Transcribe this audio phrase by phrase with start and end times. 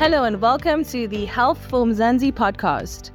[0.00, 3.10] Hello and welcome to the Health for Mzansi podcast.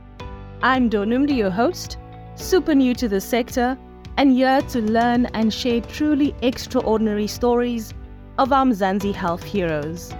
[0.61, 1.97] I'm Donumdi, your host,
[2.35, 3.75] super new to the sector,
[4.17, 7.91] and here to learn and share truly extraordinary stories
[8.37, 10.13] of our Mzansi health heroes.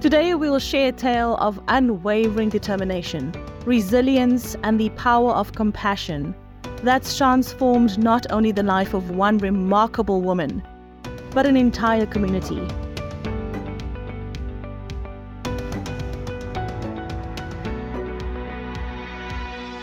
[0.00, 3.34] Today we will share a tale of unwavering determination,
[3.66, 6.34] resilience, and the power of compassion
[6.82, 10.62] that's transformed not only the life of one remarkable woman,
[11.32, 12.66] but an entire community.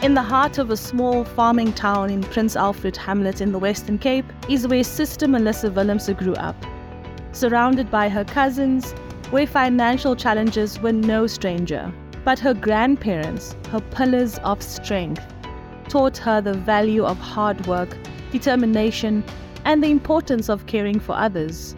[0.05, 3.97] In the heart of a small farming town in Prince Alfred Hamlet in the Western
[3.97, 6.55] Cape is where Sister Melissa Willemse grew up.
[7.31, 8.91] Surrounded by her cousins,
[9.31, 11.91] where financial challenges were no stranger.
[12.23, 15.25] But her grandparents, her pillars of strength,
[15.89, 17.97] taught her the value of hard work,
[18.31, 19.23] determination,
[19.63, 21.75] and the importance of caring for others.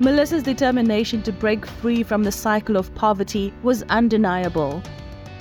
[0.00, 4.82] Melissa's determination to break free from the cycle of poverty was undeniable.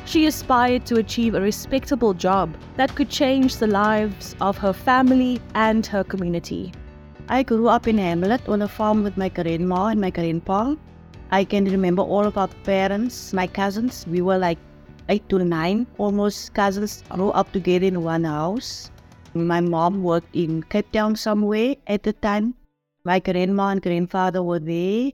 [0.05, 5.41] She aspired to achieve a respectable job that could change the lives of her family
[5.55, 6.71] and her community.
[7.29, 10.75] I grew up in Hamlet on a farm with my grandma and my grandpa.
[11.31, 14.05] I can remember all of our parents, my cousins.
[14.07, 14.59] We were like
[15.09, 18.91] eight to nine, almost cousins, grew up together in one house.
[19.33, 22.53] My mom worked in Cape Town somewhere at the time
[23.05, 25.11] my grandma and grandfather were there.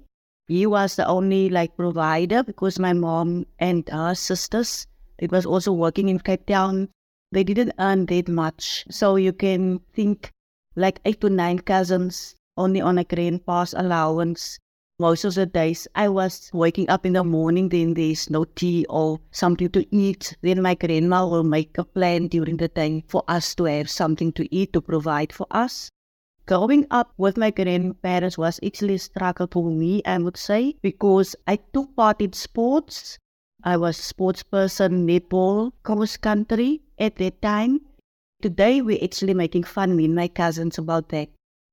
[0.48, 4.86] He was the only like provider because my mom and her sisters,
[5.18, 6.90] it was also working in Cape Town.
[7.32, 8.86] They didn't earn that much.
[8.92, 10.32] So you can think
[10.76, 14.60] like eight to nine cousins only on a grandpa's allowance.
[15.00, 18.86] Most of the days I was waking up in the morning, then there's no tea
[18.88, 20.38] or something to eat.
[20.44, 24.32] Then my grandma will make a plan during the day for us to have something
[24.34, 25.90] to eat to provide for us
[26.50, 31.36] growing up with my grandparents was actually a struggle for me, I would say, because
[31.45, 33.20] I took part in sports.
[33.64, 37.82] I was a sports person, netball, cross country at that time.
[38.42, 41.30] Today, we're actually making fun, me and my cousins, about that.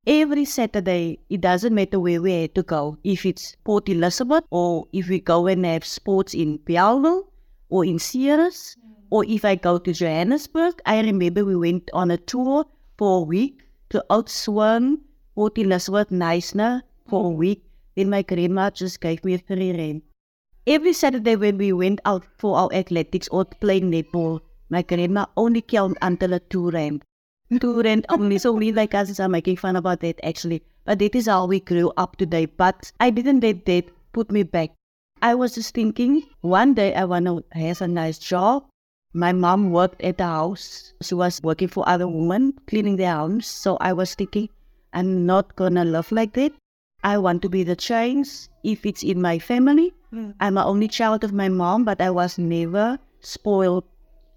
[0.06, 2.98] Every Saturday, it doesn't matter where we had to go.
[3.03, 7.32] If it's Port Elizabeth, or if we go and have sports in Bellville,
[7.70, 8.93] or in Ceres, mm.
[9.08, 12.66] or if I go to Johannesburg, I remember we went on a tour
[12.98, 14.98] for a week to Oudtshoorn,
[15.34, 17.38] Port Elizabeth, Knysna for a mm-hmm.
[17.38, 17.64] week.
[17.94, 20.04] Then my grandma just gave me a free rent.
[20.66, 25.62] Every Saturday when we went out for our athletics or playing netball, my grandma only
[25.62, 27.04] counted until a two rand.
[27.60, 28.38] Two rand only.
[28.38, 30.62] So we like cousins are making fun about that actually.
[30.84, 32.46] But that is how we grew up today.
[32.46, 34.70] But I didn't let that put me back.
[35.22, 38.66] I was just thinking one day I want to have a nice job
[39.16, 40.93] my mom worked at the house.
[41.00, 43.47] She was working for other women, cleaning their homes.
[43.47, 44.50] So I was thinking,
[44.93, 46.53] I'm not gonna live like that.
[47.03, 48.28] I want to be the change
[48.62, 49.94] if it's in my family.
[50.12, 50.34] Mm.
[50.38, 53.84] I'm the only child of my mom, but I was never spoiled.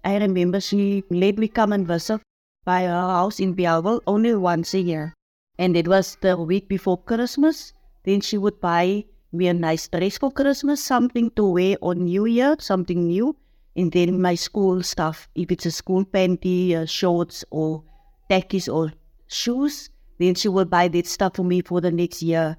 [0.02, 2.22] I remember she let me come and visit
[2.64, 5.12] by her house in Bellville only once a year.
[5.58, 7.74] And it was the week before Christmas.
[8.04, 12.24] Then she would buy me a nice dress for Christmas, something to wear on New
[12.24, 13.36] Year, something new
[13.76, 17.84] and then my school stuff, if it's a school panty, uh, shorts or
[18.28, 18.92] tackies or
[19.28, 22.56] shoes, then she will buy that stuff for me for the next year.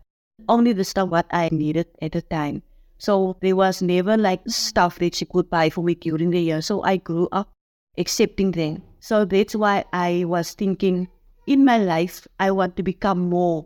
[0.48, 2.64] Only the stuff what I needed at the time.
[2.98, 6.62] So there was never like stuff that she could buy for me during the year.
[6.62, 7.50] So I grew up
[7.98, 8.84] accepting them.
[9.00, 11.08] So that's why I was thinking
[11.48, 13.66] in my life, I want to become more.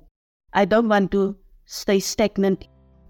[0.53, 1.35] I don't want to
[1.65, 2.67] stay stagnant.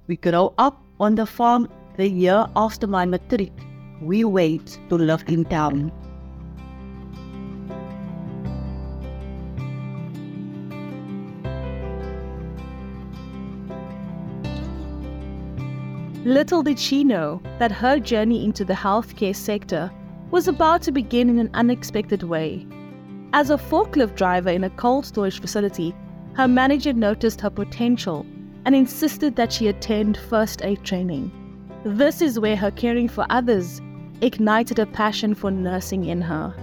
[0.08, 3.54] We grow up on the farm the year after my matric
[4.02, 5.92] we wait to live in town.
[16.26, 19.92] Little did she know that her journey into the healthcare sector
[20.32, 22.66] was about to begin in an unexpected way.
[23.32, 25.94] As a forklift driver in a cold storage facility,
[26.34, 28.26] her manager noticed her potential
[28.66, 31.32] and insisted that she attend first aid training.
[31.86, 33.80] This is where her caring for others
[34.22, 36.54] ignited a passion for nursing in her.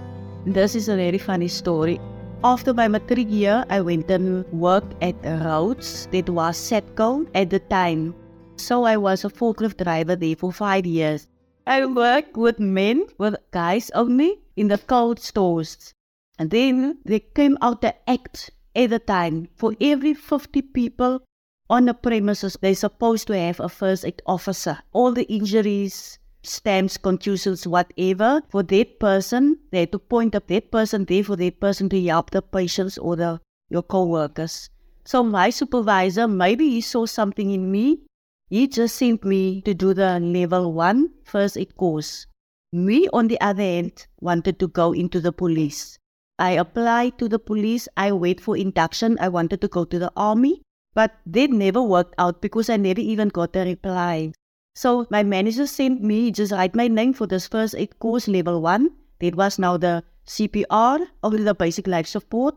[0.46, 2.00] This is a very funny story.
[2.44, 6.08] After my matric year, I went and worked at Rhodes.
[6.10, 8.14] That was Setco at the time.
[8.56, 11.28] So I was a forklift driver there for five years.
[11.66, 15.94] I worked with men, with guys only, in the cold stores.
[16.38, 19.48] And then they came out the act at the time.
[19.54, 21.22] For every 50 people
[21.70, 24.78] on the premises, they're supposed to have a first aid officer.
[24.92, 30.70] All the injuries, stamps, contusions, whatever, for that person, they had to point up that
[30.70, 33.40] person there for that person to help the patients or the
[33.70, 34.68] your co-workers.
[35.04, 38.02] So my supervisor, maybe he saw something in me.
[38.50, 42.26] He just sent me to do the level one first aid course.
[42.72, 45.98] Me, on the other hand, wanted to go into the police.
[46.38, 47.88] I applied to the police.
[47.96, 49.16] I wait for induction.
[49.20, 50.62] I wanted to go to the army,
[50.94, 54.32] but that never worked out because I never even got a reply.
[54.74, 58.62] So my manager sent me just write my name for this first aid course level
[58.62, 58.90] one.
[59.20, 62.56] That was now the CPR, only the basic life support.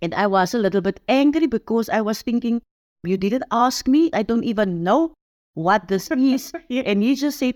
[0.00, 2.62] And I was a little bit angry because I was thinking,
[3.04, 4.10] you didn't ask me.
[4.12, 5.14] I don't even know
[5.54, 6.52] what this is.
[6.70, 7.54] and he just said,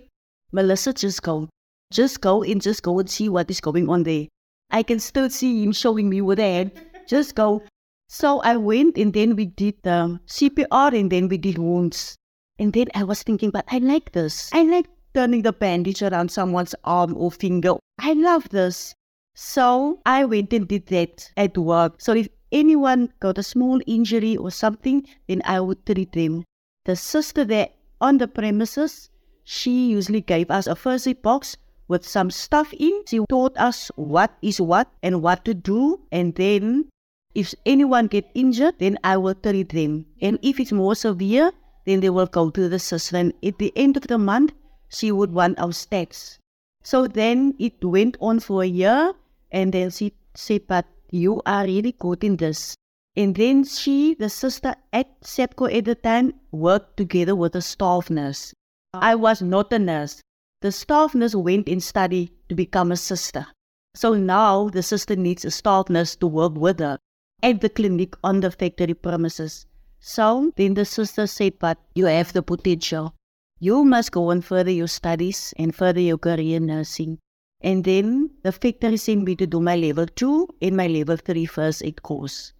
[0.52, 1.48] Melissa, just go.
[1.92, 4.26] Just go and just go and see what is going on there.
[4.70, 6.72] I can still see him showing me with a hand.
[7.06, 7.62] Just go.
[8.08, 12.16] So I went and then we did the CPR and then we did wounds.
[12.60, 14.50] And then I was thinking, but I like this.
[14.52, 17.76] I like turning the bandage around someone's arm or finger.
[17.98, 18.94] I love this.
[19.34, 22.02] So I went and did that at work.
[22.02, 26.44] So if anyone got a small injury or something, then I would treat them.
[26.84, 29.08] The sister there on the premises,
[29.44, 31.56] she usually gave us a first aid box
[31.88, 33.04] with some stuff in.
[33.08, 36.00] She taught us what is what and what to do.
[36.12, 36.90] And then
[37.34, 40.04] if anyone get injured, then I will treat them.
[40.20, 41.52] And if it's more severe,
[41.84, 43.16] then they will go to the sister.
[43.16, 44.52] And at the end of the month,
[44.88, 46.38] she would want our stats.
[46.82, 49.12] So then it went on for a year,
[49.50, 52.74] and then she said, But you are really good in this.
[53.16, 58.08] And then she, the sister at SAPCO at the time, worked together with a staff
[58.08, 58.54] nurse.
[58.94, 60.22] I was not a nurse.
[60.62, 63.46] The staff nurse went and studied to become a sister.
[63.94, 66.98] So now the sister needs a staff nurse to work with her
[67.42, 69.66] at the clinic on the factory premises.
[70.00, 73.14] So then the sister said, But you have the potential.
[73.58, 77.18] You must go and further your studies and further your career in nursing.
[77.60, 81.44] And then the factory sent me to do my level 2 and my level 3
[81.44, 82.54] first aid course.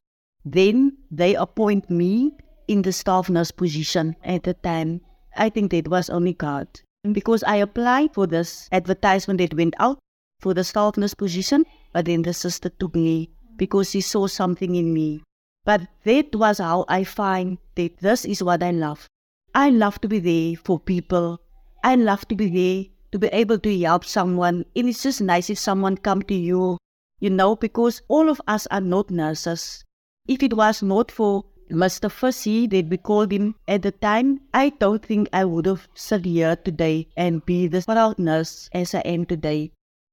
[0.45, 2.33] Then they appoint me
[2.69, 5.01] in the staff nurse position at the time.
[5.35, 6.69] I think that was only God.
[7.11, 9.99] Because I applied for this advertisement that went out
[10.41, 11.65] for the staff nurse position,
[11.95, 15.23] but then the sister took me because she saw something in me.
[15.71, 19.07] But that was how I find that this is what I love.
[19.55, 21.41] I love to be there for people.
[21.85, 24.65] I love to be there to be able to help someone.
[24.75, 26.77] And it's just nice if someone come to you,
[27.21, 29.85] you know, because all of us are not nurses.
[30.27, 32.11] If it was not for Mr.
[32.11, 36.25] Fussy that we called him at the time, I don't think I would have sat
[36.25, 39.71] here today and be the proud nurse as I am today.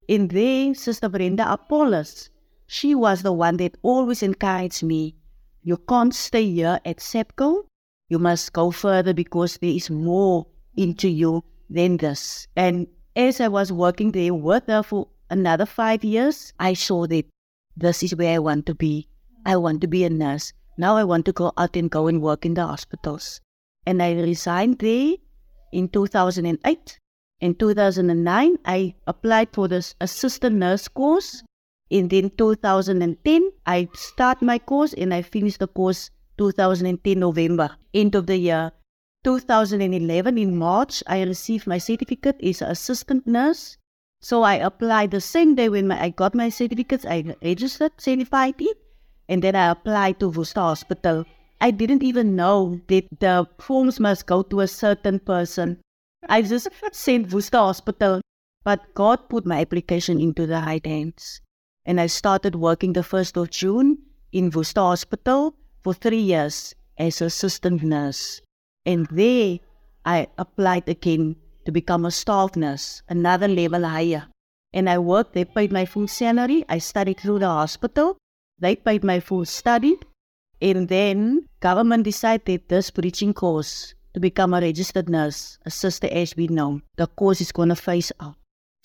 [0.07, 2.29] And then Sister Brenda Apollos,
[2.67, 5.15] she was the one that always encouraged me.
[5.67, 7.65] You can't stay here at SEPCO.
[8.07, 10.47] you must go further because there is more
[10.77, 12.47] into you than this.
[12.55, 12.87] And
[13.17, 17.25] as I was working there with her for another five years, I saw that
[17.75, 19.09] this is where I want to be.
[19.45, 20.53] I want to be a nurse.
[20.77, 23.41] Now I want to go out and go and work in the hospitals.
[23.85, 25.15] And I resigned there
[25.73, 26.99] in 2008.
[27.41, 31.43] In 2009, I applied for the assistant nurse course.
[31.89, 38.15] And then 2010, I start my course and I finish the course 2010 November, end
[38.15, 38.71] of the year.
[39.23, 43.77] 2011 in March, I received my certificate as an assistant nurse.
[44.21, 48.55] So I applied the same day when my, I got my certificates, I registered, certified
[48.59, 48.77] it,
[49.29, 51.25] and then I applied to Worcester Hospital.
[51.59, 55.79] I didn't even know that the forms must go to a certain person.
[56.29, 58.21] I just sent Worcester Hospital,
[58.63, 61.41] but God put my application into the right hands.
[61.87, 63.97] And I started working the 1st of June
[64.31, 68.41] in Worcester Hospital for three years as assistant nurse.
[68.85, 69.59] And there
[70.05, 74.27] I applied again to become a staff nurse, another level higher.
[74.73, 76.65] And I worked, they paid my full salary.
[76.69, 78.17] I studied through the hospital.
[78.59, 79.95] They paid my full study.
[80.61, 86.35] And then government decided this preaching course to become a registered nurse, a sister as
[86.35, 86.81] we know.
[86.97, 88.35] The course is going to phase out.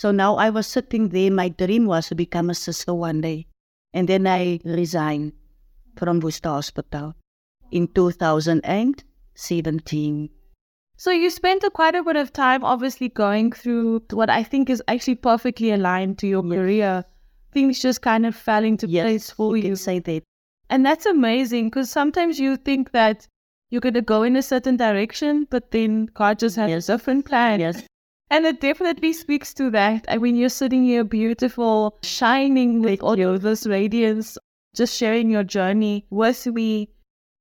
[0.02, 1.30] So now I was sitting there.
[1.30, 3.46] My dream was to become a sister one day.
[3.94, 5.32] And then I resigned
[5.96, 7.14] from Worcester Hospital
[7.70, 10.30] in 2017.
[10.96, 14.70] So you spent a quite a bit of time obviously going through what I think
[14.70, 16.52] is actually perfectly aligned to your yes.
[16.52, 17.04] career.
[17.52, 19.68] Things just kind of fell into yes, place for you.
[19.68, 19.76] you.
[19.76, 20.24] say that.
[20.68, 23.28] And that's amazing because sometimes you think that
[23.70, 26.88] you're going to go in a certain direction, but then God just has yes.
[26.88, 27.60] a different plan.
[27.60, 27.84] Yes.
[28.32, 30.06] And it definitely speaks to that.
[30.08, 34.38] I mean, you're sitting here beautiful, shining with all your this radiance
[34.74, 36.88] just sharing your journey with me.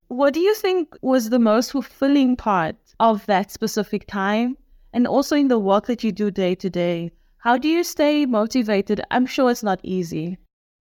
[0.09, 4.57] What do you think was the most fulfilling part of that specific time?
[4.91, 8.25] And also in the work that you do day to day, how do you stay
[8.25, 8.99] motivated?
[9.09, 10.39] I'm sure it's not easy.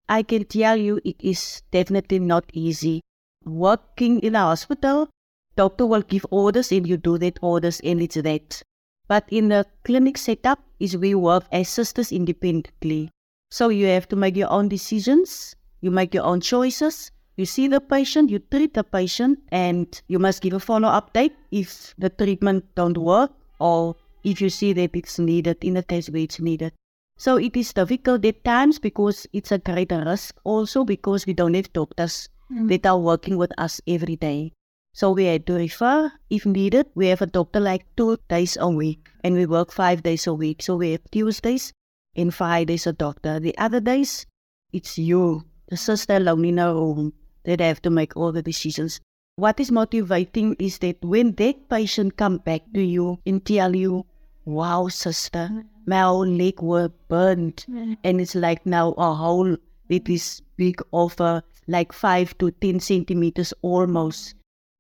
[0.10, 3.02] I can tell you it is definitely not easy.
[3.46, 5.08] working in a hospital,
[5.56, 8.64] doctor will give orders and you do that orders and it's that.
[9.10, 13.10] But in the clinic setup is we work as sisters independently.
[13.52, 17.12] So you have to make your own decisions, you make your own choices.
[17.36, 21.36] You see the patient, you treat the patient, and you must give a follow-up date
[21.52, 26.10] if the treatment don't work or if you see that it's needed in the case
[26.10, 26.74] where it's needed.
[27.18, 31.56] So it is difficult at times because it's a greater risk also because we don't
[31.56, 32.70] have doctors mm.
[32.70, 34.54] that are working with us every day.
[34.94, 36.88] So we had to refer if needed.
[36.96, 40.34] We have a doctor like two days a week and we work five days a
[40.34, 40.62] week.
[40.62, 41.74] So we have Tuesdays
[42.16, 43.40] and Fridays a doctor.
[43.40, 44.26] The other days,
[44.74, 47.14] it's you, the sister alone in a room
[47.46, 49.00] that have to make all the decisions.
[49.36, 54.06] What is motivating is that when that patient come back to you and tell you,
[54.44, 57.66] wow, sister, my whole leg were burned.
[57.70, 57.98] Mm.
[58.04, 59.56] And it's like now a hole
[59.88, 64.36] that is big over uh, like five to 10 centimeters almost.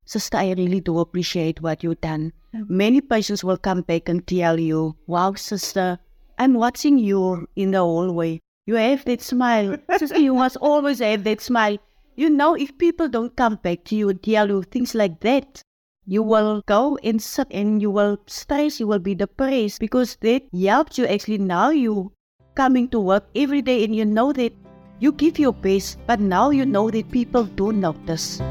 [0.09, 2.33] Sister, I really do appreciate what you've done.
[2.55, 2.77] Mm-hmm.
[2.77, 5.99] Many patients will come back and tell you, wow, sister,
[6.39, 8.39] I'm watching you in the hallway.
[8.65, 9.77] You have that smile.
[9.99, 11.77] sister, you must always have that smile.
[12.15, 15.61] You know, if people don't come back to you and tell you things like that,
[16.07, 20.41] you will go and sit and you will stress, you will be depressed because that
[20.59, 22.11] helps you actually now you
[22.55, 24.53] coming to work every day and you know that
[24.99, 28.41] you give your best, but now you know that people do notice.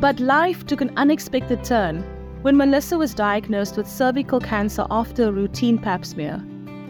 [0.00, 2.02] But life took an unexpected turn
[2.40, 6.42] when Melissa was diagnosed with cervical cancer after a routine pap smear.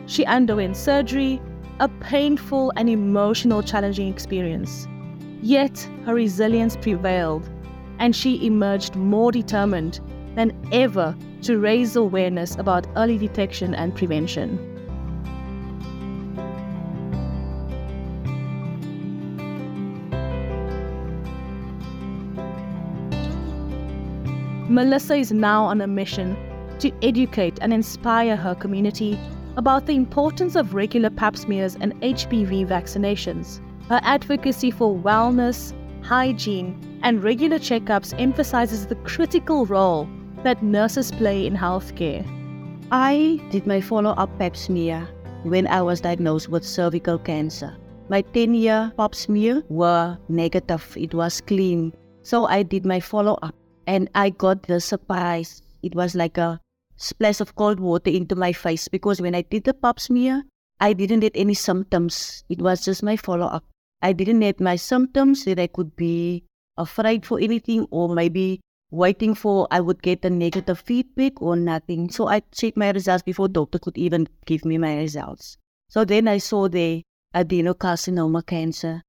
[0.06, 1.42] She underwent surgery,
[1.80, 4.86] a painful and emotional challenging experience.
[5.42, 7.50] Yet her resilience prevailed,
[7.98, 9.98] and she emerged more determined
[10.36, 14.69] than ever to raise awareness about early detection and prevention.
[24.70, 26.36] Melissa is now on a mission
[26.78, 29.18] to educate and inspire her community
[29.56, 33.58] about the importance of regular pap smears and HPV vaccinations.
[33.88, 35.72] Her advocacy for wellness,
[36.04, 40.08] hygiene, and regular checkups emphasizes the critical role
[40.44, 42.24] that nurses play in healthcare.
[42.92, 45.08] I did my follow up pap smear
[45.42, 47.76] when I was diagnosed with cervical cancer.
[48.08, 51.92] My 10 year pap smear were negative, it was clean.
[52.22, 53.56] So I did my follow up
[53.90, 55.62] and I got the surprise.
[55.82, 56.60] It was like a
[56.96, 60.44] splash of cold water into my face because when I did the pap smear,
[60.78, 62.44] I didn't get any symptoms.
[62.48, 63.64] It was just my follow up.
[64.00, 66.44] I didn't have my symptoms that I could be
[66.76, 68.60] afraid for anything or maybe
[68.92, 72.10] waiting for I would get a negative feedback or nothing.
[72.12, 75.58] So I checked my results before doctor could even give me my results.
[75.88, 77.02] So then I saw the
[77.34, 79.02] adenocarcinoma cancer.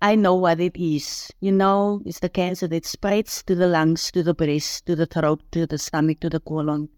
[0.00, 1.32] I know what it is.
[1.40, 5.06] You know, it's the cancer that spreads to the lungs, to the breast, to the
[5.06, 6.88] throat, to the stomach, to the colon.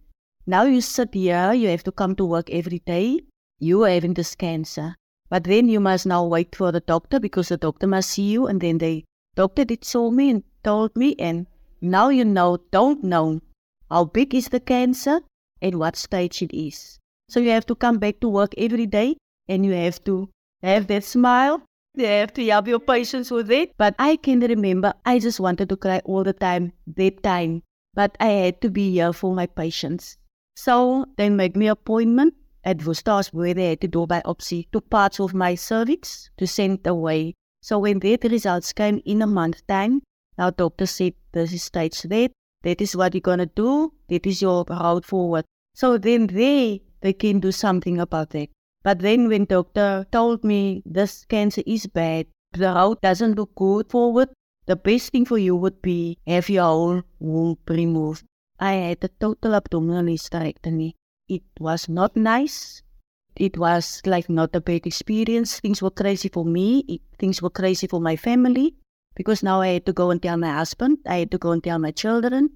[0.46, 3.20] Now you sit here, you have to come to work every day.
[3.58, 4.96] You are having this cancer.
[5.30, 8.46] But then you must now wait for the doctor because the doctor must see you
[8.46, 9.04] and then the
[9.34, 11.46] doctor did saw me and told me and
[11.80, 13.40] now you know, don't know
[13.88, 15.20] how big is the cancer
[15.62, 16.98] and what stage it is.
[17.30, 19.16] So you have to come back to work every day
[19.48, 20.28] and you have to
[20.62, 21.62] have that smile
[21.94, 23.72] you have to have your patience with it.
[23.76, 27.62] But I can remember I just wanted to cry all the time, that time.
[27.94, 30.16] But I had to be here for my patients.
[30.56, 35.18] So they made me appointment at Worcester where they had to do biopsy to parts
[35.20, 37.34] of my cervix to send away.
[37.62, 40.02] So when that results came in a month time,
[40.38, 42.32] our doctor said this is stage that,
[42.62, 45.44] that is what you're gonna do, that is your route forward.
[45.74, 48.48] So then they they can do something about that.
[48.82, 53.90] But then when doctor told me this cancer is bad, the route doesn't look good
[53.90, 54.30] forward,
[54.66, 58.24] the best thing for you would be have your whole womb removed.
[58.58, 60.94] I had a total abdominal hysterectomy.
[61.28, 62.82] It was not nice.
[63.36, 65.60] It was like not a bad experience.
[65.60, 66.84] Things were crazy for me.
[66.88, 68.74] It, things were crazy for my family
[69.14, 70.98] because now I had to go and tell my husband.
[71.06, 72.50] I had to go and tell my children.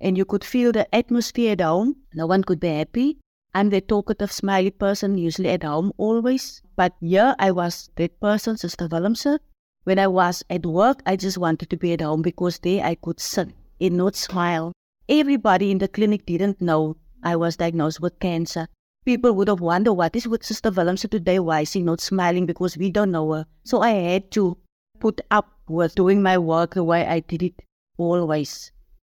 [0.00, 1.96] And you could feel the atmosphere down.
[2.14, 3.18] No one could be happy.
[3.52, 6.62] I'm the talkative, smiley person, usually at home always.
[6.76, 9.38] But yeah, I was that person, Sister Willemse.
[9.84, 12.94] When I was at work, I just wanted to be at home because there I
[12.94, 13.48] could sit
[13.80, 14.72] and not smile.
[15.08, 18.68] Everybody in the clinic didn't know I was diagnosed with cancer.
[19.04, 21.40] People would have wondered what is with Sister Willemse today?
[21.40, 22.46] Why is she not smiling?
[22.46, 23.46] Because we don't know her.
[23.64, 24.56] So I had to
[25.00, 27.54] put up with doing my work the way I did it
[27.96, 28.70] always.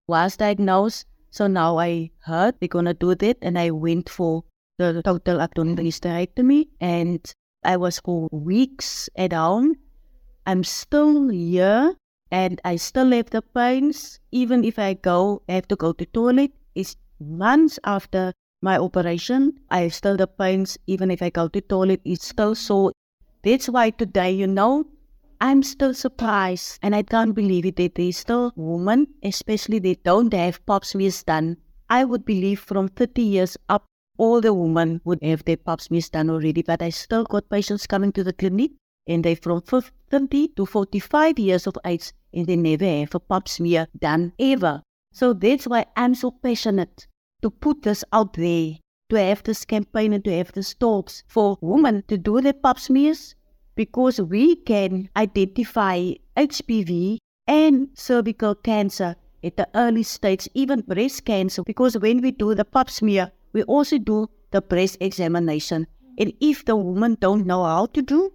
[0.07, 4.43] Was diagnosed, So now I heard they're gonna do that, and I went for
[4.77, 7.33] the total abdominal hysterectomy, and
[7.63, 9.75] I was for weeks at home.
[10.45, 11.95] I'm still here,
[12.31, 14.19] and I still have the pains.
[14.31, 16.51] Even if I go, I have to go to toilet.
[16.75, 19.59] It's months after my operation.
[19.69, 20.77] I have still the pains.
[20.87, 22.91] Even if I go to toilet, it's still sore.
[23.43, 24.85] That's why today, you know,
[25.43, 30.31] I'm still surprised and I can't believe it that there's still women, especially they don't
[30.35, 31.57] have pap smears done.
[31.89, 33.85] I would believe from 30 years up,
[34.19, 37.87] all the women would have their pap smears done already, but I still got patients
[37.87, 38.73] coming to the clinic
[39.07, 43.49] and they from 50 to 45 years of age and they never have a pap
[43.49, 44.83] smear done ever.
[45.11, 47.07] So that's why I'm so passionate
[47.41, 48.73] to put this out there,
[49.09, 52.77] to have this campaign and to have this talks for women to do their pap
[52.77, 53.33] smears
[53.75, 61.63] because we can identify HPV and cervical cancer at the early stage, even breast cancer,
[61.63, 65.87] because when we do the pap smear, we also do the breast examination.
[66.17, 68.33] And if the woman don't know how to do,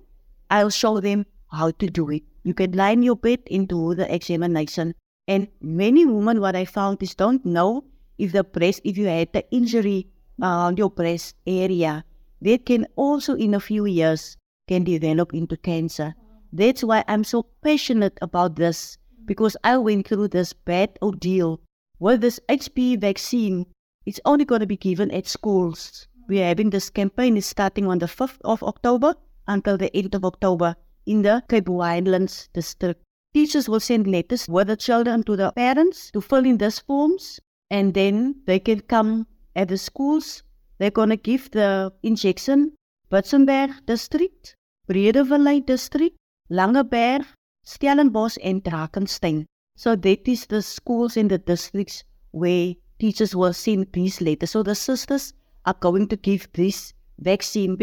[0.51, 2.23] I'll show them how to do it.
[2.43, 4.95] You can lie your bed and do the examination.
[5.29, 7.85] And many women, what I found is don't know
[8.19, 10.09] if the breast, if you had the injury
[10.41, 12.05] around your breast area,
[12.43, 14.37] that can also in a few years
[14.69, 16.15] can develop into cancer.
[16.53, 21.61] That's why I'm so passionate about this because I went through this bad ordeal
[21.99, 23.67] with this HPV vaccine.
[24.05, 26.07] It's only going to be given at schools.
[26.29, 29.15] We're having this campaign is starting on the 5th of October
[29.47, 33.03] until the 8th of October in the Cape Winelands district.
[33.35, 37.39] Teachers will send letters with the children to the parents to fill in these forms
[37.71, 40.43] and then they can come at the schools.
[40.79, 42.73] They're going to give the injection
[43.11, 44.56] Witzenberg district,
[44.89, 46.17] Breedevallei district,
[46.51, 47.27] Langeberg,
[47.65, 49.47] Stellenbosch and Drakenstein.
[49.77, 54.53] So that is the schools in the districts where teachers will send these letters.
[54.53, 55.35] So the sisters
[55.65, 57.77] are going to give this vaccine.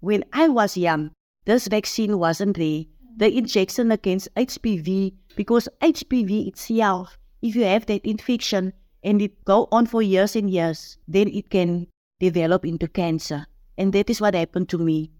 [0.00, 1.12] When I was young,
[1.44, 2.84] this vaccine wasn't there.
[3.16, 8.72] The injection against HPV, because HPV itself, if you have that infection
[9.04, 11.86] and it go on for years and years, then it can
[12.18, 13.46] develop into cancer.
[13.78, 15.10] And that is what happened to me.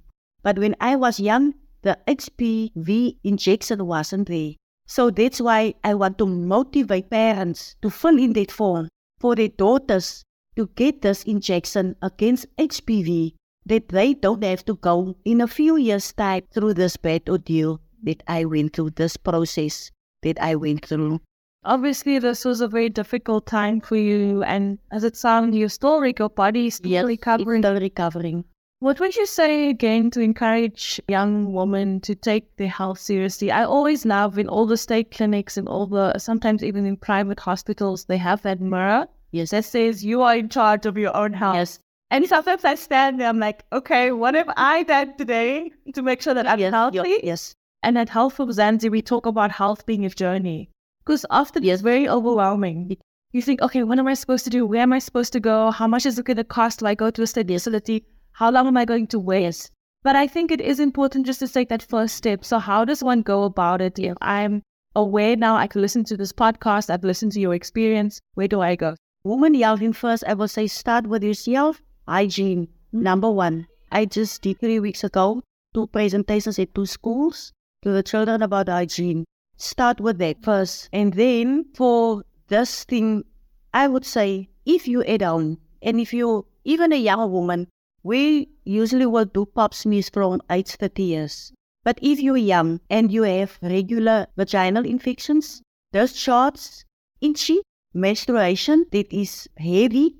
[0.42, 4.52] But when I was young, the HPV injection wasn't there.
[4.86, 8.88] So that's why I want to motivate parents to fill in that form
[9.20, 10.24] for their daughters
[10.56, 13.34] to get this injection against HPV,
[13.66, 17.80] that they don't have to go in a few years' time through this bad ordeal
[18.02, 19.90] that I went through, this process
[20.22, 21.20] that I went through.
[21.64, 26.04] Obviously, this was a very difficult time for you, and as it sounds, you're still
[26.04, 27.58] your body is still Yes, recovering.
[27.58, 28.44] It's still recovering.
[28.80, 33.50] What would you say again to encourage young women to take their health seriously?
[33.52, 37.38] I always love in all the state clinics and all the sometimes even in private
[37.40, 39.50] hospitals they have that mirror Yes.
[39.50, 41.56] that says you are in charge of your own health.
[41.56, 41.78] Yes.
[42.10, 46.22] And sometimes I stand there, I'm like, okay, what have I done today to make
[46.22, 46.72] sure that I'm Yes.
[46.72, 47.20] healthy?
[47.22, 47.54] Yes.
[47.82, 50.70] And at Health for Mzansi, we talk about health being a journey.
[51.04, 52.96] Because often it's very overwhelming.
[53.32, 54.64] You think, okay, what am I supposed to do?
[54.64, 55.70] Where am I supposed to go?
[55.70, 56.78] How much is it going to cost?
[56.80, 58.06] Do I go to a state facility?
[58.32, 59.70] How long am I going to wait?
[60.02, 62.44] But I think it is important just to take that first step.
[62.44, 63.98] So, how does one go about it?
[63.98, 64.62] If I'm
[64.96, 68.20] aware now, I can listen to this podcast, I've listened to your experience.
[68.34, 68.96] Where do I go?
[69.24, 71.82] Woman yelling first, I will say start with yourself.
[72.08, 73.66] Hygiene, number one.
[73.92, 75.42] I just did three weeks ago
[75.74, 79.24] two presentations at two schools to the children about hygiene.
[79.56, 80.88] Start with that first.
[80.92, 83.24] And then for this thing,
[83.72, 87.68] I would say if you at home and if you're even a young woman,
[88.02, 91.52] we usually will do pap smears from age 30 years.
[91.84, 96.84] But if you're young and you have regular vaginal infections, discharge,
[97.20, 97.60] itchy,
[97.94, 100.16] menstruation that is heavy,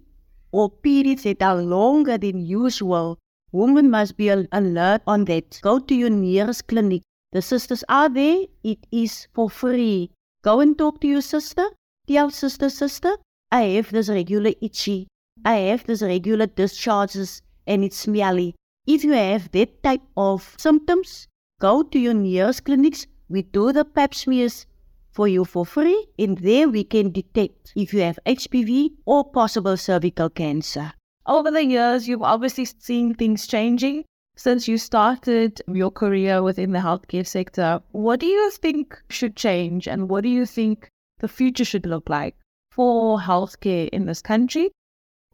[0.52, 3.18] or periods that are longer than usual,
[3.52, 5.60] women must be al- alert on that.
[5.62, 7.02] Go to your nearest clinic.
[7.32, 8.46] The sisters are there.
[8.64, 10.10] It is for free.
[10.42, 11.66] Go and talk to your sister.
[12.08, 13.16] Tell sister, sister,
[13.52, 15.06] I have this regular itchy.
[15.44, 18.54] I have this regular discharges and it's smelly.
[18.86, 21.28] If you have that type of symptoms,
[21.60, 23.06] go to your nearest clinics.
[23.28, 24.66] We do the pap smears
[25.12, 29.76] for you for free, and there we can detect if you have HPV or possible
[29.76, 30.92] cervical cancer.
[31.26, 34.04] Over the years, you've obviously seen things changing
[34.36, 37.80] since you started your career within the healthcare sector.
[37.92, 40.88] What do you think should change, and what do you think
[41.20, 42.34] the future should look like
[42.72, 44.70] for healthcare in this country?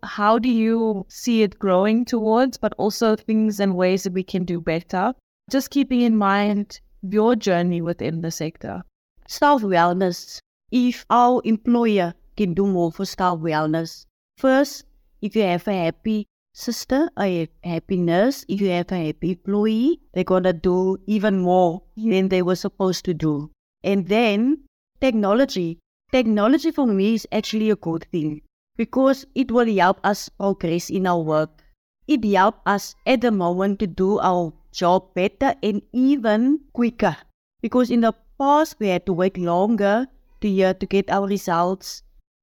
[0.03, 4.45] How do you see it growing towards, but also things and ways that we can
[4.45, 5.15] do better?
[5.51, 8.83] Just keeping in mind your journey within the sector.
[9.27, 10.41] Self wellness.
[10.71, 14.05] If our employer can do more for staff wellness.
[14.37, 14.85] First,
[15.23, 20.01] if you have a happy sister, a happy nurse, if you have a happy employee,
[20.13, 23.51] they're gonna do even more than they were supposed to do.
[23.83, 24.65] And then
[25.01, 25.79] technology.
[26.13, 28.43] Technology for me is actually a good thing
[28.77, 31.63] because it will help us progress in our work.
[32.07, 37.17] It helps us at the moment to do our job better and even quicker.
[37.63, 40.07] Because in the past we had to wait longer
[40.41, 42.03] to to get our results.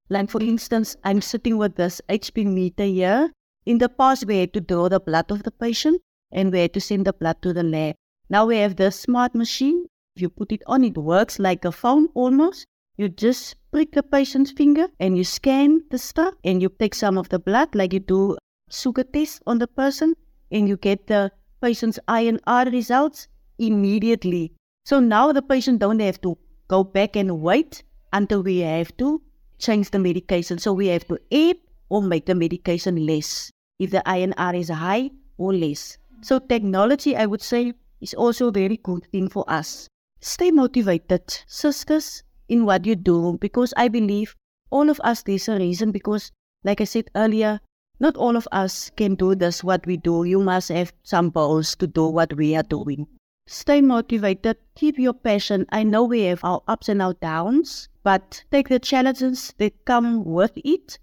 [0.09, 3.31] Like for instance, I'm sitting with this HP meter here.
[3.65, 6.73] In the past we had to draw the blood of the patient and we had
[6.73, 7.95] to send the blood to the lab.
[8.29, 9.85] Now we have this smart machine.
[10.15, 12.65] If you put it on, it works like a phone almost.
[12.97, 17.17] You just prick the patient's finger and you scan the stuff and you take some
[17.17, 18.37] of the blood like you do
[18.69, 20.13] sugar test on the person
[20.51, 24.53] and you get the patient's INR results immediately.
[24.85, 29.19] So now the patient don't have to go back and wait until we have to
[29.57, 30.59] change the medication.
[30.59, 31.57] So we have to add
[31.89, 35.09] or make the medication less if the INR is high
[35.39, 35.97] or less.
[36.21, 39.87] So technology, I would say, is also a very good thing for us.
[40.19, 44.35] Stay motivated, sisters in what you do because I believe
[44.69, 46.31] all of us, there's a reason because,
[46.63, 47.59] like I said earlier,
[47.99, 50.23] not all of us can do this what we do.
[50.23, 53.07] You must have some balls to do what we are doing.
[53.45, 55.65] Stay motivated, keep your passion.
[55.69, 60.23] I know we have our ups and our downs, but take the challenges that come
[60.23, 60.97] with it.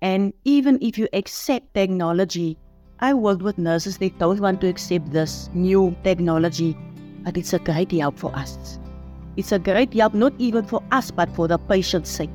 [0.00, 2.58] And even if you accept technology,
[3.00, 6.76] I worked with nurses, they don't want to accept this new technology,
[7.24, 8.78] but it's a great help for us.
[9.36, 12.30] It's a great help not even for us, but for the patient's sake.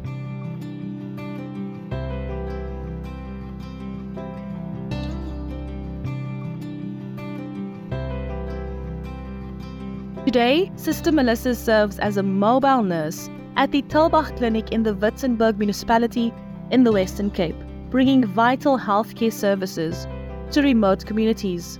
[10.25, 15.57] Today, Sister Melissa serves as a mobile nurse at the Tulbagh Clinic in the Witzenberg
[15.57, 16.31] municipality
[16.69, 17.55] in the Western Cape,
[17.89, 20.07] bringing vital healthcare services
[20.51, 21.79] to remote communities.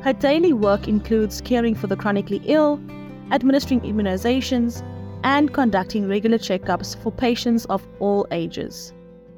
[0.00, 2.80] Her daily work includes caring for the chronically ill,
[3.32, 4.82] administering immunizations,
[5.24, 8.92] and conducting regular checkups for patients of all ages.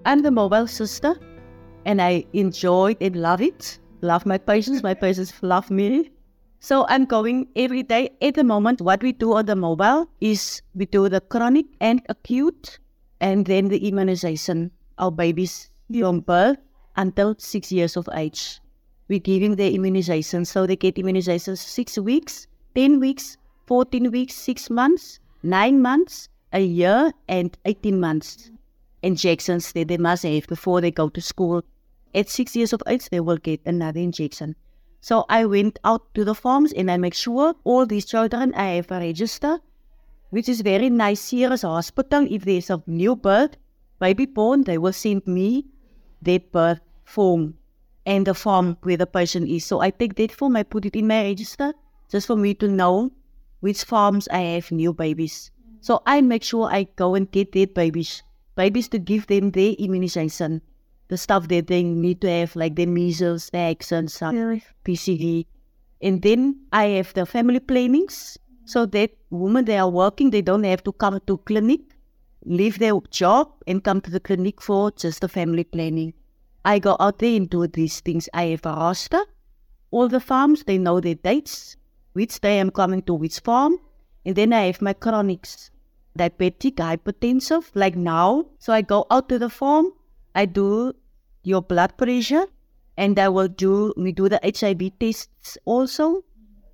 [0.05, 1.15] I'm the mobile sister
[1.85, 3.79] and I enjoy and love it.
[4.01, 6.11] Love my patients, my patients love me.
[6.61, 8.11] So I'm going every day.
[8.23, 12.01] At the moment, what we do on the mobile is we do the chronic and
[12.09, 12.79] acute
[13.21, 14.71] and then the immunization.
[14.99, 16.59] Our babies from birth
[16.97, 18.61] until six years of age.
[19.09, 20.45] We're giving their immunization.
[20.47, 26.61] So they get immunizations six weeks, 10 weeks, 14 weeks, 6 months, 9 months, a
[26.61, 28.51] year, and 18 months.
[29.03, 31.63] Injections that they must have before they go to school.
[32.15, 34.57] At 6 years of age, they will get another injection.
[35.01, 38.77] So I went out to the farms and I make sure all these children I
[38.77, 39.59] have a register,
[40.31, 42.27] which is very nice here as a hospital.
[42.31, 43.57] If there's a new birth,
[44.01, 45.67] baby born, they will send me
[46.23, 47.55] that birth form
[48.07, 49.67] and the form where the patient is.
[49.67, 51.75] So I take that form, I put it in my register
[52.11, 53.11] just for me to know
[53.65, 55.51] which farms I have new babies.
[55.81, 58.23] So I make sure I go and get their babies,
[58.57, 60.61] babies to give them their immunization,
[61.09, 64.19] the stuff that they need to have, like the measles, the accents?
[64.85, 65.47] PCV.
[66.03, 70.65] And then I have the family plannings, so that women they are working, they don't
[70.65, 71.81] have to come to clinic,
[72.45, 76.13] leave their job and come to the clinic for just the family planning.
[76.67, 78.29] I go out there and do these things.
[78.35, 79.25] I have a roster.
[79.91, 81.79] All the farms, they know their dates
[82.15, 83.79] which day I'm coming to which farm.
[84.25, 85.71] And then I have my chronics,
[86.19, 88.47] diabetic, hypertensive, like now.
[88.59, 89.93] So I go out to the farm,
[90.35, 90.95] I do
[91.43, 92.47] your blood pressure,
[92.97, 96.25] and I will do, we do the HIV tests also.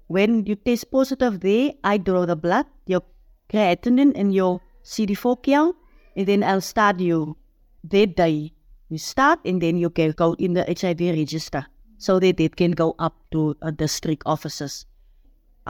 [0.06, 3.02] When you test positive there, I draw the blood, your
[3.48, 5.76] creatinine and your CD4 count,
[6.16, 7.36] and then I'll start you
[7.84, 8.52] that day.
[8.88, 11.66] You start and then you can go in the HIV register
[11.98, 14.86] so that it can go up to uh, district offices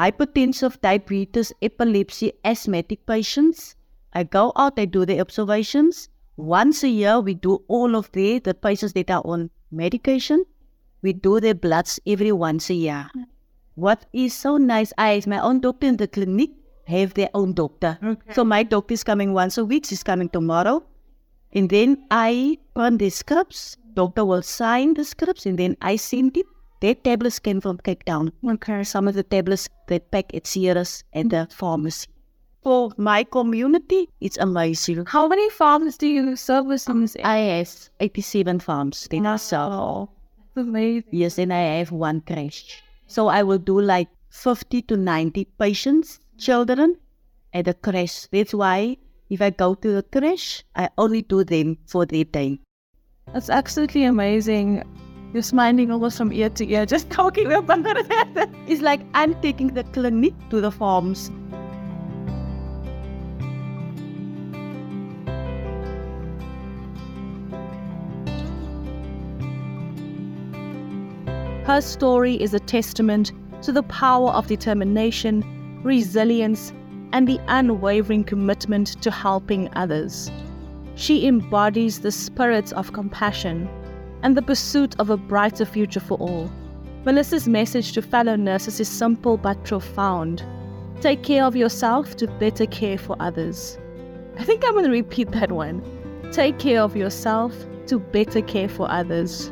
[0.01, 3.77] hypertensive, diabetes, epilepsy, asthmatic patients.
[4.15, 6.09] I go out, I do the observations.
[6.37, 10.45] Once a year, we do all of the, the patients that are on medication.
[11.03, 13.11] We do their bloods every once a year.
[13.15, 13.25] Mm.
[13.75, 16.51] What is so nice, I have my own doctor in the clinic,
[16.87, 17.99] have their own doctor.
[18.03, 18.33] Okay.
[18.33, 20.83] So my doctor is coming once a week, she's coming tomorrow.
[21.53, 23.77] And then I run the scripts.
[23.95, 26.47] Doctor will sign the scripts and then I send it
[26.81, 28.33] their tablets came from Cape Town.
[28.45, 28.85] Okay.
[28.85, 32.09] Some of the tablets they pack at Ceres and the pharmacy.
[32.63, 35.07] For my community, it's amazing.
[35.07, 37.29] How many farms do you service in this area?
[37.29, 39.09] I have 87 farms.
[39.11, 40.11] They wow.
[40.55, 41.09] That's amazing.
[41.11, 42.83] Yes, and I have one crash.
[43.07, 46.97] So I will do like 50 to 90 patients, children,
[47.55, 48.27] at a crash.
[48.31, 48.99] That's why
[49.31, 52.59] If I go to the crash, I only do them for their day.
[53.33, 54.83] That's absolutely amazing.
[55.33, 58.51] You're smiling almost from ear to ear, just talking about that.
[58.67, 61.31] It's like I'm taking the clinic to the farms.
[71.65, 73.31] Her story is a testament
[73.63, 75.45] to the power of determination,
[75.85, 76.73] resilience,
[77.13, 80.29] and the unwavering commitment to helping others.
[80.97, 83.69] She embodies the spirit of compassion
[84.23, 86.51] and the pursuit of a brighter future for all.
[87.05, 90.45] Melissa's message to fellow nurses is simple but profound.
[91.01, 93.79] Take care of yourself to better care for others.
[94.39, 95.83] I think I'm going to repeat that one.
[96.33, 97.55] Take care of yourself
[97.87, 99.51] to better care for others.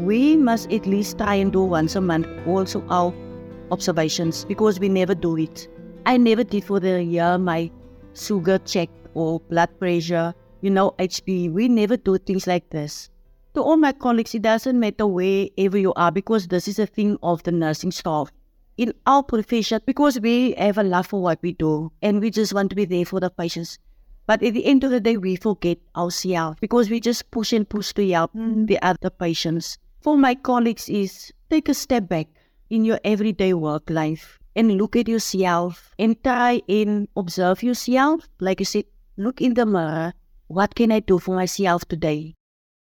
[0.00, 3.14] We must at least try and do once a month also our
[3.70, 5.68] observations because we never do it.
[6.06, 7.70] I never did for the year my
[8.14, 11.52] sugar check or blood pressure, you know, HP.
[11.52, 13.10] We never do things like this.
[13.58, 17.18] To all my colleagues, it doesn't matter wherever you are because this is a thing
[17.24, 18.30] of the nursing staff.
[18.76, 22.54] In our profession, because we have a love for what we do and we just
[22.54, 23.80] want to be there for the patients.
[24.28, 27.68] But at the end of the day, we forget ourselves because we just push and
[27.68, 28.68] push to help mm.
[28.68, 29.76] the other patients.
[30.02, 32.28] For my colleagues is take a step back
[32.70, 38.28] in your everyday work life and look at yourself and try and observe yourself.
[38.38, 38.84] Like I said,
[39.16, 40.12] look in the mirror.
[40.46, 42.37] What can I do for myself today?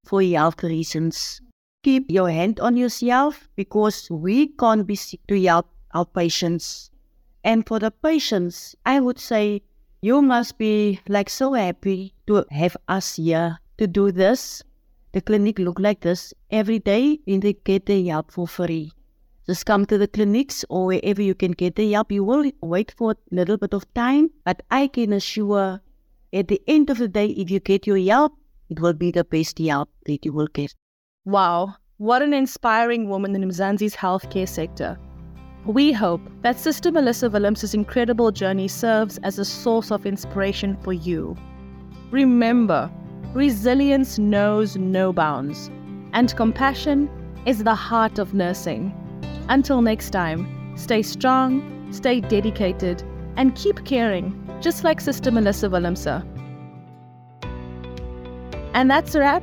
[0.05, 1.41] For health reasons.
[1.83, 6.91] Keep your hand on yourself because we can't be sick to help our patients.
[7.43, 9.63] And for the patients, I would say
[10.03, 14.63] you must be like so happy to have us here to do this.
[15.13, 18.93] The clinic look like this every day and they get the help for free.
[19.47, 22.11] Just come to the clinics or wherever you can get the help.
[22.11, 25.81] You will wait for a little bit of time, but I can assure
[26.33, 28.33] at the end of the day, if you get your help,
[28.71, 30.75] it will be the best help that you will get.
[31.25, 34.99] Wow, what an inspiring woman in Mzansi's healthcare sector.
[35.67, 40.93] We hope that Sister Melissa Willemse's incredible journey serves as a source of inspiration for
[40.93, 41.37] you.
[42.11, 42.91] Remember,
[43.33, 45.71] resilience knows no bounds,
[46.13, 47.09] and compassion
[47.47, 48.93] is the heart of nursing.
[49.49, 53.03] Until next time, stay strong, stay dedicated,
[53.37, 56.34] and keep caring, just like Sister Melissa Willemse.
[58.75, 59.43] And that's a wrap.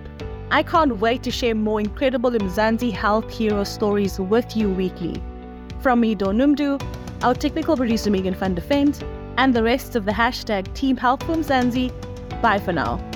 [0.52, 5.24] I can't wait to share more incredible Mzansi health hero stories with you weekly.
[5.80, 6.80] From me, Donumdu,
[7.24, 8.94] our technical producer Megan van de
[9.38, 11.90] and the rest of the hashtag Team Health for Mzansi,
[12.42, 13.11] bye for now.